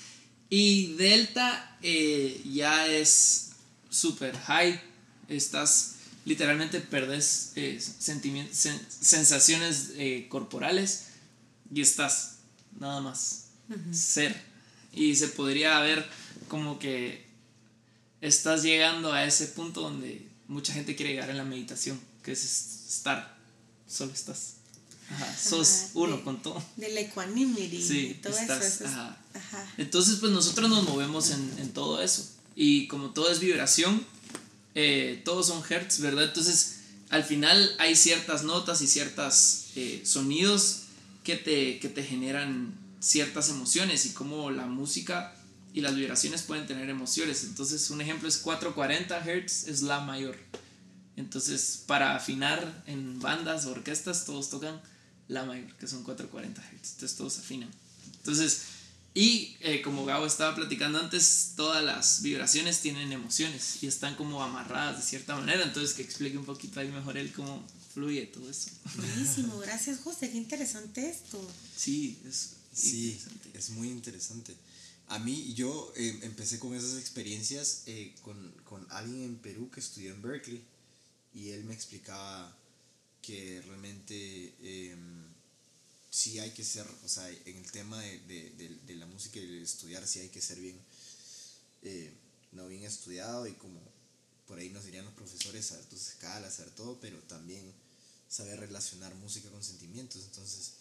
Y 0.49 0.95
Delta 0.95 1.79
ya 1.81 2.87
es 2.87 3.51
super 3.89 4.37
high, 4.37 4.81
estás 5.29 5.95
literalmente 6.25 6.81
perdés 6.81 7.53
eh, 7.57 7.81
sensaciones 7.81 9.93
eh, 9.97 10.27
corporales 10.29 11.07
y 11.73 11.81
estás 11.81 12.40
nada 12.79 13.01
más 13.01 13.47
ser. 13.93 14.35
Y 14.93 15.15
se 15.17 15.29
podría 15.29 15.79
ver 15.81 16.09
como 16.49 16.79
que 16.79 17.25
estás 18.21 18.63
llegando 18.63 19.13
a 19.13 19.25
ese 19.25 19.49
punto 19.49 19.83
donde 19.83 20.29
mucha 20.49 20.73
gente 20.73 20.97
quiere 20.97 21.13
llegar 21.13 21.31
en 21.31 21.37
la 21.37 21.45
meditación, 21.45 22.01
que 22.23 22.33
es 22.33 22.45
estar, 22.89 23.37
solo 23.89 24.13
estás. 24.13 24.55
sos 25.41 25.91
uno 25.95 26.23
con 26.25 26.43
todo. 26.43 26.63
Del 26.77 26.97
equanimity. 26.99 27.83
Sí, 27.83 28.21
todo 28.23 28.37
eso. 28.37 28.85
Entonces, 29.77 30.17
pues 30.17 30.33
nosotros 30.33 30.69
nos 30.69 30.85
movemos 30.85 31.31
en, 31.31 31.55
en 31.59 31.73
todo 31.73 32.03
eso. 32.03 32.29
Y 32.57 32.89
como 32.89 33.11
todo 33.11 33.31
es 33.31 33.41
vibración, 33.41 34.05
eh, 34.75 35.23
todos 35.25 35.47
son 35.47 35.63
hertz, 35.69 36.01
¿verdad? 36.01 36.25
Entonces, 36.25 36.77
al 37.11 37.25
final 37.25 37.75
hay 37.79 37.97
ciertas 37.97 38.45
notas 38.45 38.83
y 38.83 38.87
ciertos 38.87 39.67
eh, 39.77 40.03
sonidos 40.05 40.83
que 41.25 41.37
te, 41.37 41.79
que 41.79 41.89
te 41.89 42.03
generan 42.03 42.75
ciertas 43.01 43.49
emociones 43.49 44.07
y 44.07 44.11
como 44.11 44.51
la 44.51 44.67
música 44.67 45.35
y 45.73 45.81
las 45.81 45.95
vibraciones 45.95 46.43
pueden 46.43 46.67
tener 46.67 46.89
emociones. 46.89 47.45
Entonces, 47.45 47.91
un 47.91 48.01
ejemplo 48.01 48.29
es 48.29 48.39
440 48.39 49.21
Hz 49.21 49.69
es 49.69 49.83
la 49.83 50.01
mayor. 50.01 50.37
Entonces, 51.17 51.83
para 51.87 52.17
afinar 52.17 52.83
en 52.87 53.21
bandas 53.21 53.67
o 53.67 53.73
orquestas, 53.73 54.25
todos 54.25 54.51
tocan 54.51 54.81
la 55.29 55.45
mayor, 55.45 55.73
que 55.77 55.87
son 55.87 56.03
440 56.03 56.61
Hz. 56.61 56.93
Entonces, 56.93 57.17
todos 57.17 57.39
afinan. 57.39 57.71
Entonces, 58.19 58.63
y 59.15 59.57
eh, 59.61 59.83
como 59.83 60.05
Gabo 60.05 60.27
estaba 60.27 60.55
platicando 60.55 61.01
antes, 61.01 61.55
todas 61.57 61.85
las 61.85 62.23
vibraciones 62.23 62.81
tienen 62.81 63.13
emociones 63.13 63.83
y 63.83 63.87
están 63.87 64.15
como 64.15 64.43
amarradas 64.43 64.99
de 64.99 65.03
cierta 65.03 65.35
manera. 65.37 65.65
Entonces, 65.65 65.95
que 65.95 66.03
explique 66.03 66.39
un 66.39 66.45
poquito 66.45 66.81
ahí 66.81 66.89
mejor 66.89 67.17
él 67.17 67.33
cómo 67.33 67.65
fluye 67.93 68.27
todo 68.27 68.49
eso. 68.49 68.71
Buenísimo, 68.97 69.59
gracias 69.59 70.01
José, 70.01 70.31
qué 70.31 70.37
interesante 70.37 71.09
esto. 71.09 71.41
Sí, 71.77 72.19
es, 72.27 72.51
sí, 72.73 73.21
es 73.55 73.71
muy 73.71 73.89
interesante. 73.89 74.55
A 75.09 75.19
mí, 75.19 75.55
yo 75.55 75.93
eh, 75.97 76.21
empecé 76.23 76.61
con 76.61 76.73
esas 76.73 76.97
experiencias 76.99 77.83
eh, 77.87 78.15
con, 78.23 78.53
con 78.65 78.87
alguien 78.91 79.25
en 79.25 79.37
Perú 79.39 79.69
que 79.69 79.81
estudió 79.81 80.15
en 80.15 80.23
Berkeley 80.23 80.63
y 81.35 81.51
él 81.51 81.65
me 81.65 81.75
explicaba 81.75 82.57
que 83.21 83.61
realmente 83.67 84.55
em, 84.63 85.25
sí 86.11 86.39
hay 86.39 86.53
que 86.53 86.65
ser, 86.65 86.87
o 87.05 87.09
sea, 87.09 87.29
en 87.29 87.57
el 87.57 87.71
tema 87.73 88.01
de, 88.01 88.21
de, 88.21 88.79
de, 88.87 88.95
la 88.95 89.07
música 89.07 89.41
y 89.41 89.47
de 89.47 89.63
estudiar, 89.63 90.07
sí 90.07 90.21
hay 90.21 90.29
que 90.29 90.41
ser 90.41 90.61
bien, 90.61 90.79
eh, 91.83 92.13
no 92.53 92.69
bien 92.69 92.85
estudiado 92.85 93.47
y 93.49 93.53
como 93.55 93.81
por 94.51 94.59
ahí 94.59 94.69
nos 94.71 94.85
dirían 94.85 95.05
los 95.05 95.15
profesores, 95.15 95.65
saber 95.65 95.85
tus 95.85 96.09
escalas, 96.09 96.57
saber 96.57 96.75
todo, 96.75 96.99
pero 97.01 97.17
también 97.21 97.73
saber 98.29 98.59
relacionar 98.59 99.15
música 99.15 99.49
con 99.49 99.63
sentimientos. 99.63 100.25
Entonces, 100.25 100.73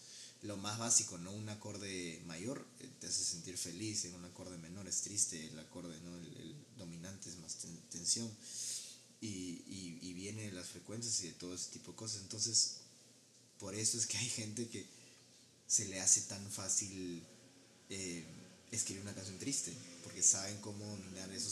lo 0.42 0.56
más 0.56 0.76
básico, 0.80 1.18
¿no? 1.18 1.30
Un 1.30 1.48
acorde 1.50 2.20
mayor 2.26 2.66
eh, 2.80 2.90
te 2.98 3.06
hace 3.06 3.22
sentir 3.22 3.56
feliz, 3.56 4.04
en 4.06 4.14
un 4.16 4.24
acorde 4.24 4.58
menor 4.58 4.88
es 4.88 5.02
triste, 5.02 5.46
el 5.46 5.58
acorde, 5.60 6.00
¿no? 6.00 6.16
El, 6.16 6.56
dominante 6.78 7.30
es 7.30 7.36
más 7.36 7.58
tensión. 7.90 8.28
Y, 9.20 9.62
y, 9.68 9.98
y 10.02 10.14
viene 10.14 10.46
de 10.46 10.52
las 10.52 10.66
frecuencias 10.66 11.20
y 11.20 11.28
de 11.28 11.34
todo 11.34 11.54
ese 11.54 11.70
tipo 11.70 11.92
de 11.92 11.96
cosas. 11.96 12.22
Entonces, 12.22 12.78
por 13.60 13.76
eso 13.76 13.98
es 13.98 14.06
que 14.06 14.18
hay 14.18 14.28
gente 14.28 14.68
que 14.68 14.84
se 15.68 15.86
le 15.86 16.00
hace 16.00 16.22
tan 16.22 16.44
fácil 16.50 17.22
eh, 17.88 18.24
escribir 18.72 19.02
una 19.02 19.14
canción 19.14 19.38
triste, 19.38 19.72
porque 20.02 20.24
saben 20.24 20.58
cómo 20.60 20.84
dominar 20.84 21.30
esos 21.30 21.48